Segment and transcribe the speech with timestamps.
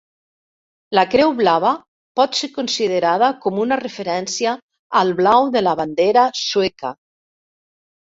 [0.99, 1.73] La creu blava
[2.19, 4.55] pot ser considerada com una referència
[5.03, 6.93] al blau de la bandera sueca.